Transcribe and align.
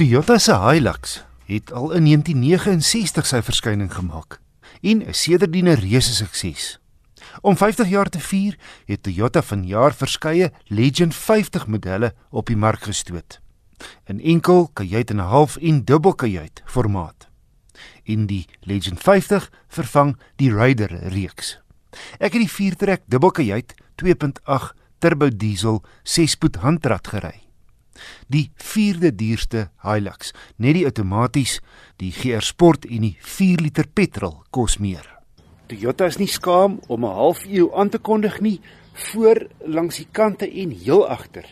Toyota 0.00 0.38
se 0.38 0.54
Hilux 0.56 1.24
het 1.44 1.72
al 1.72 1.90
in 1.92 2.06
1969 2.08 3.26
sy 3.28 3.40
verskyning 3.44 3.90
gemaak 3.92 4.38
en 4.80 5.02
is 5.12 5.22
sedertdien 5.26 5.68
'n 5.68 5.76
reuse 5.76 6.14
sukses. 6.14 6.78
Om 7.40 7.56
50 7.56 7.88
jaar 7.88 8.08
te 8.08 8.20
vier, 8.20 8.56
het 8.86 9.02
Toyota 9.02 9.42
vanjaar 9.42 9.92
verskeie 9.94 10.52
Legend 10.64 11.14
50 11.14 11.66
modelle 11.66 12.14
op 12.30 12.46
die 12.46 12.56
mark 12.56 12.82
gestoot. 12.82 13.40
In 14.06 14.20
enkel, 14.20 14.70
kajuit 14.72 15.10
en 15.10 15.16
'n 15.16 15.28
half 15.28 15.56
en 15.56 15.84
dubbel 15.84 16.14
kajuit 16.14 16.62
formaat. 16.64 17.28
In 18.02 18.26
die 18.26 18.46
Legend 18.60 19.00
50 19.00 19.50
vervang 19.68 20.16
die 20.36 20.52
Raider 20.52 21.08
reeks. 21.08 21.60
Ek 22.18 22.32
het 22.32 22.40
die 22.40 22.72
4-trek 22.72 23.02
dubbel 23.06 23.30
kajuit 23.30 23.74
2.8 23.96 24.74
turbo 24.98 25.28
diesel 25.28 25.84
6-spoed 26.04 26.56
handrat 26.56 27.06
gery 27.06 27.49
die 28.28 28.50
4de 28.56 29.14
duurste 29.14 29.70
Hilux. 29.82 30.32
Net 30.56 30.74
die 30.74 30.84
outomaties, 30.84 31.60
die 31.96 32.12
GR 32.12 32.44
Sport 32.44 32.86
en 32.86 33.08
die 33.08 33.16
4 33.20 33.60
liter 33.60 33.86
petrol 33.86 34.42
kos 34.50 34.78
meer. 34.78 35.06
Toyota 35.70 36.08
is 36.10 36.18
nie 36.18 36.28
skaam 36.28 36.80
om 36.88 37.04
'n 37.04 37.14
half 37.14 37.44
eeu 37.46 37.70
aan 37.74 37.90
te 37.90 37.98
kondig 37.98 38.40
nie. 38.40 38.60
Voor 38.92 39.46
langs 39.64 39.96
die 39.96 40.08
kante 40.12 40.50
en 40.50 40.70
heel 40.70 41.06
agter 41.08 41.46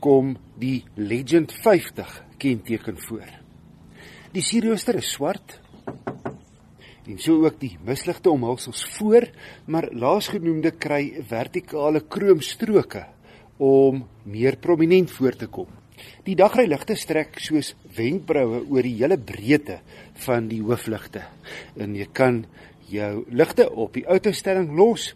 kom 0.00 0.36
die 0.58 0.84
Legend 0.94 1.52
50 1.52 2.24
kenteken 2.38 2.98
voor. 2.98 3.28
Die 4.32 4.42
sierrooster 4.42 4.94
is 4.94 5.12
swart 5.12 5.60
en 7.06 7.18
so 7.18 7.44
ook 7.44 7.58
die 7.60 7.76
misligte 7.84 8.30
omhulsels 8.30 8.84
voor, 8.96 9.26
maar 9.66 9.88
laasgenoemde 9.90 10.70
kry 10.70 11.24
vertikale 11.28 12.00
kroomstroke 12.00 13.06
om 13.58 14.04
meer 14.22 14.56
prominent 14.56 15.10
voor 15.10 15.36
te 15.36 15.46
kom. 15.46 15.81
Die 16.26 16.36
dagryligte 16.38 16.94
strek 16.96 17.40
soos 17.42 17.72
wenkbroue 17.96 18.62
oor 18.70 18.86
die 18.86 18.94
hele 19.00 19.18
breedte 19.18 19.80
van 20.24 20.48
die 20.50 20.60
hoofligte. 20.62 21.24
En 21.76 21.96
jy 21.98 22.06
kan 22.14 22.44
jou 22.92 23.24
ligte 23.30 23.68
op 23.70 23.96
die 23.96 24.06
autostelling 24.06 24.70
los. 24.76 25.12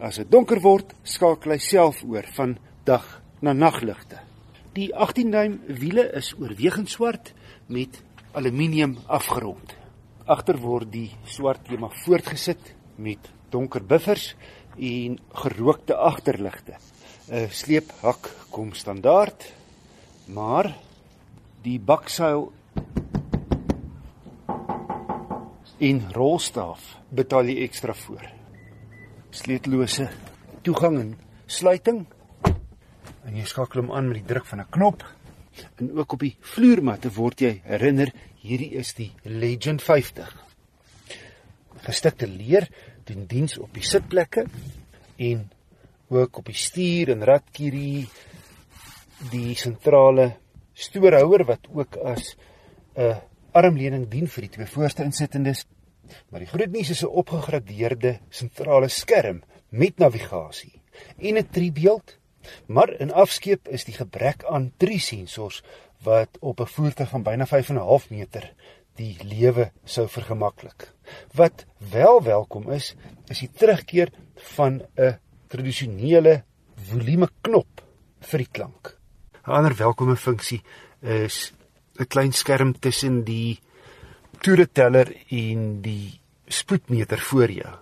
As 0.00 0.18
dit 0.20 0.30
donker 0.32 0.60
word, 0.64 0.94
skakel 1.04 1.54
hy 1.54 1.60
self 1.62 2.02
oor 2.08 2.26
van 2.36 2.56
dag 2.88 3.06
na 3.44 3.52
nagligte. 3.52 4.20
Die 4.74 4.90
18 4.94 5.30
duim 5.30 5.58
wiele 5.66 6.06
is 6.16 6.32
oorwegend 6.38 6.90
swart 6.90 7.32
met 7.68 8.00
aluminium 8.32 8.96
afgerond. 9.06 9.74
Agter 10.30 10.60
word 10.62 10.92
die 10.92 11.10
swart 11.26 11.64
tema 11.68 11.90
voortgesit 12.04 12.74
met 12.96 13.30
donker 13.50 13.82
buffers 13.82 14.34
en 14.78 15.18
gerookte 15.42 15.96
agterligte. 15.96 16.78
'n 17.30 17.48
Sleephak 17.50 18.30
kom 18.50 18.72
standaard 18.74 19.59
Maar 20.30 20.70
die 21.64 21.78
bakseil 21.82 22.52
en 25.80 26.00
rolstaaf 26.14 26.84
betaal 27.10 27.50
jy 27.50 27.64
ekstra 27.64 27.96
voor. 27.96 28.28
Sleutellose 29.34 30.06
toegang 30.62 30.98
en 31.00 31.10
sluiting. 31.50 32.04
En 33.26 33.36
jy 33.36 33.46
skakel 33.48 33.82
hom 33.82 33.90
aan 33.96 34.10
met 34.10 34.20
die 34.20 34.28
druk 34.30 34.46
van 34.46 34.60
'n 34.60 34.70
knop. 34.70 35.04
En 35.76 35.96
ook 35.98 36.12
op 36.12 36.20
die 36.20 36.36
vloermatte 36.40 37.10
word 37.10 37.40
jy 37.40 37.60
herinner 37.64 38.12
hierdie 38.42 38.72
is 38.78 38.94
die 38.94 39.12
Legend 39.24 39.82
50. 39.82 40.30
Gestikte 41.82 42.26
leer 42.26 42.68
doen 43.04 43.26
diens 43.26 43.58
op 43.58 43.74
die 43.74 43.82
sitplekke 43.82 44.46
en 45.16 45.50
ook 46.08 46.38
op 46.38 46.46
die 46.46 46.54
stuur 46.54 47.10
en 47.10 47.24
ratkierie 47.24 48.08
die 49.28 49.54
sentrale 49.54 50.30
stoorhouer 50.72 51.44
wat 51.44 51.68
ook 51.74 51.96
as 51.96 52.36
'n 52.96 53.20
armleuning 53.52 54.08
dien 54.08 54.26
vir 54.26 54.42
die 54.42 54.50
twee 54.50 54.66
voorste 54.66 55.04
insittendes. 55.04 55.66
Maar 56.30 56.40
die 56.40 56.48
groot 56.48 56.70
nuus 56.70 56.90
is 56.90 57.02
'n 57.02 57.16
opgegradeerde 57.22 58.18
sentrale 58.30 58.88
skerm 58.88 59.42
met 59.68 59.98
navigasie 59.98 60.82
en 61.18 61.36
'n 61.36 61.48
driebeeld. 61.50 62.18
Maar 62.66 63.00
in 63.00 63.12
afskeep 63.12 63.68
is 63.68 63.84
die 63.84 63.94
gebrek 63.94 64.44
aan 64.44 64.72
drie 64.76 64.98
sensors 64.98 65.62
wat 66.02 66.38
op 66.40 66.60
'n 66.60 66.66
voertuig 66.66 67.08
van 67.08 67.22
byna 67.22 67.46
5.5 67.46 68.10
meter 68.10 68.54
die 68.94 69.16
lewe 69.22 69.70
sou 69.84 70.08
vergemaklik. 70.08 70.92
Wat 71.34 71.66
wel 71.78 72.22
welkom 72.22 72.70
is, 72.70 72.94
is 73.28 73.38
die 73.38 73.50
terugkeer 73.52 74.12
van 74.34 74.82
'n 74.96 75.18
tradisionele 75.48 76.44
volume 76.74 77.28
knop 77.40 77.84
vir 78.20 78.38
die 78.38 78.50
klank. 78.52 78.99
'n 79.50 79.56
ander 79.56 79.74
welkome 79.74 80.16
funksie 80.16 80.62
is 81.02 81.52
'n 81.98 82.06
klein 82.06 82.32
skerm 82.32 82.72
tussen 82.78 83.24
die 83.24 83.58
toereteller 84.40 85.08
en 85.28 85.82
die 85.82 86.20
spoedmeter 86.46 87.18
voor 87.18 87.50
jou. 87.50 87.74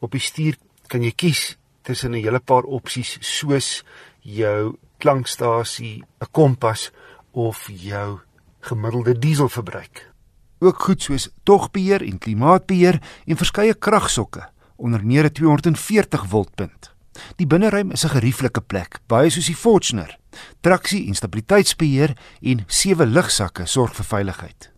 Op 0.00 0.10
die 0.10 0.20
stuur 0.20 0.56
kan 0.86 1.02
jy 1.02 1.12
kies 1.12 1.58
tussen 1.82 2.12
'n 2.12 2.22
hele 2.24 2.40
paar 2.40 2.62
opsies 2.62 3.18
soos 3.20 3.84
jou 4.20 4.76
klankstasie, 4.98 6.04
'n 6.20 6.30
kompas 6.30 6.90
of 7.32 7.68
jou 7.68 8.20
gemiddelde 8.60 9.18
dieselverbruik. 9.18 10.10
Ook 10.58 10.82
goed 10.82 11.02
soos 11.02 11.28
togbeheer 11.42 12.02
en 12.02 12.18
klimaatbeheer 12.18 13.00
en 13.26 13.36
verskeie 13.36 13.74
kragsokke 13.74 14.48
onder 14.76 15.04
meer 15.04 15.24
'n 15.24 15.32
240 15.32 16.26
volt 16.26 16.54
punt. 16.54 16.94
Die 17.36 17.46
binneruim 17.46 17.90
is 17.90 18.04
'n 18.04 18.14
gerieflike 18.16 18.60
plek, 18.60 19.00
baie 19.06 19.30
soos 19.30 19.46
die 19.46 19.56
Fortuner. 19.56 20.18
Traksie 20.60 21.06
en 21.08 21.14
stabiliteitsbeheer 21.14 22.16
en 22.42 22.64
sewe 22.66 23.06
lugsakke 23.06 23.66
sorg 23.66 23.94
vir 23.94 24.04
veiligheid. 24.04 24.70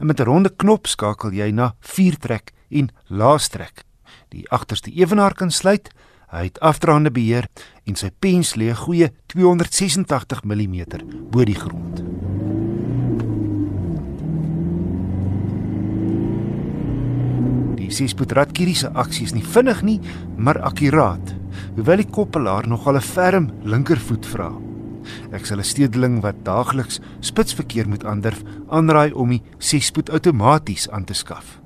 En 0.00 0.06
met 0.06 0.20
'n 0.20 0.24
ronde 0.24 0.50
knop 0.56 0.86
skakel 0.86 1.32
jy 1.32 1.50
na 1.50 1.74
viertrek 1.80 2.52
en 2.70 2.90
laastrek. 3.08 3.84
Die 4.28 4.50
agterste 4.50 4.90
ewenaar 4.90 5.34
kan 5.34 5.50
sluit. 5.50 5.90
Hy 6.30 6.44
het 6.44 6.60
afdraande 6.60 7.10
beheer 7.10 7.46
en 7.84 7.94
sy 7.94 8.10
pens 8.18 8.54
lê 8.54 8.72
goeie 8.74 9.12
286 9.26 10.42
mm 10.44 10.84
bo 11.30 11.44
die 11.44 11.54
grond. 11.54 12.02
Die 17.76 17.90
sespoedradkierie 17.90 18.74
se 18.74 18.90
aksie 18.90 19.24
is 19.24 19.34
nie 19.36 19.44
vinnig 19.44 19.82
nie, 19.82 20.00
maar 20.36 20.58
akkuraat 20.60 21.34
hoewel 21.76 21.96
die 21.96 22.10
koppelaar 22.10 22.68
nogal 22.68 22.96
'n 22.96 23.00
ferm 23.00 23.50
linkervoet 23.62 24.26
vra. 24.26 24.52
Ek 25.32 25.46
sal 25.46 25.58
'n 25.58 25.64
stedeling 25.64 26.22
wat 26.22 26.44
daagliks 26.44 27.00
spitsverkeer 27.20 27.88
moet 27.88 28.04
aandurf, 28.04 28.42
aanraai 28.68 29.12
om 29.12 29.28
die 29.28 29.42
6-spoed 29.58 30.10
outomaties 30.10 30.88
aan 30.90 31.04
te 31.04 31.14
skaf. 31.14 31.60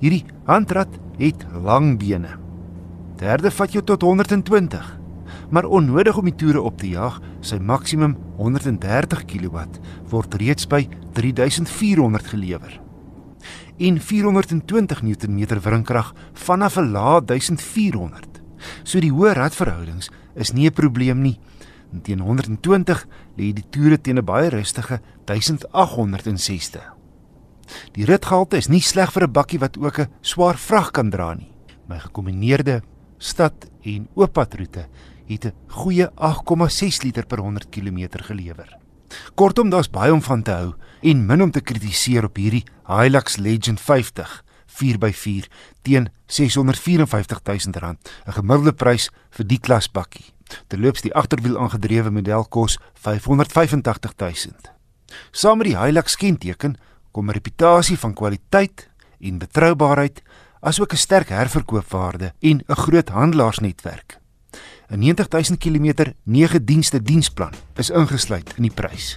Hierdie 0.00 0.24
handrat 0.44 0.92
het 1.18 1.46
lang 1.64 1.98
bene. 1.98 2.38
Derde 3.16 3.50
vat 3.50 3.72
jou 3.72 3.82
tot 3.84 4.02
120, 4.02 4.98
maar 5.50 5.64
onnodig 5.64 6.16
om 6.16 6.24
die 6.24 6.34
toere 6.34 6.60
op 6.60 6.78
te 6.78 6.88
jaag, 6.88 7.20
sy 7.40 7.56
maksimum 7.58 8.16
130 8.36 9.24
kW 9.24 9.64
word 10.10 10.34
reeds 10.34 10.66
by 10.66 10.88
3400 11.16 12.26
gelewer. 12.26 12.80
En 13.78 14.00
420 14.00 15.02
Nm 15.02 15.60
wringkrag 15.60 16.14
vanaf 16.32 16.76
'n 16.76 16.90
lae 16.92 17.24
1400 17.24 18.35
So 18.86 19.02
die 19.02 19.10
hoë 19.10 19.32
radverhoudings 19.34 20.12
is 20.38 20.52
nie 20.54 20.68
'n 20.68 20.72
probleem 20.72 21.22
nie. 21.22 21.40
En 21.92 22.02
teen 22.02 22.20
120 22.20 23.06
lê 23.36 23.52
die 23.52 23.64
toere 23.70 24.00
teen 24.00 24.18
'n 24.18 24.24
baie 24.24 24.48
rustige 24.48 25.00
1860. 25.24 26.94
Die 27.92 28.04
ritgehalte 28.04 28.56
is 28.56 28.68
nie 28.68 28.80
sleg 28.80 29.12
vir 29.12 29.24
'n 29.24 29.32
bakkie 29.32 29.58
wat 29.58 29.76
ook 29.78 29.98
'n 29.98 30.08
swaar 30.20 30.56
vrag 30.56 30.92
kan 30.92 31.10
dra 31.10 31.34
nie. 31.34 31.52
My 31.88 31.98
gekombineerde 31.98 32.82
stad 33.18 33.70
en 33.82 34.08
ooppadroete 34.14 34.86
het 35.26 35.44
'n 35.46 35.52
goeie 35.66 36.08
8,6 36.14 37.02
liter 37.02 37.26
per 37.26 37.38
100 37.38 37.68
km 37.70 38.22
gelewer. 38.22 38.78
Kortom, 39.34 39.70
daar's 39.70 39.90
baie 39.90 40.12
om 40.12 40.22
van 40.22 40.42
te 40.42 40.50
hou 40.50 40.74
en 41.02 41.26
min 41.26 41.42
om 41.42 41.50
te 41.50 41.60
kritiseer 41.60 42.24
op 42.24 42.36
hierdie 42.36 42.64
Hilux 42.86 43.36
Legend 43.36 43.80
50 43.80 44.45
4x4 44.76 45.48
teen 45.82 46.10
R654 46.28 47.40
000, 47.72 47.96
'n 48.26 48.32
gemiddelde 48.38 48.72
prys 48.72 49.10
vir 49.30 49.46
die 49.46 49.60
klasbakkie. 49.60 50.24
Terloops 50.68 51.02
die 51.02 51.14
agterwiel 51.14 51.58
aangedrewe 51.58 52.10
model 52.10 52.44
kos 52.44 52.78
R585 53.02 54.14
000. 54.16 54.74
Saam 55.30 55.58
met 55.58 55.66
die 55.66 55.78
Hilux 55.78 56.16
kenteken 56.16 56.76
kom 57.12 57.28
'n 57.28 57.32
reputasie 57.32 57.98
van 57.98 58.14
kwaliteit 58.14 58.88
en 59.20 59.38
betroubaarheid, 59.38 60.22
asook 60.60 60.92
'n 60.92 60.96
sterk 60.96 61.28
herverkoopwaarde 61.28 62.32
en 62.40 62.62
'n 62.66 62.74
groot 62.74 63.08
handelaarsnetwerk. 63.08 64.20
'n 64.90 64.98
90000 64.98 65.58
km 65.58 66.14
9 66.24 66.64
dienste 66.64 67.02
diensplan 67.02 67.52
is 67.74 67.90
ingesluit 67.90 68.52
in 68.56 68.62
die 68.62 68.74
prys. 68.74 69.16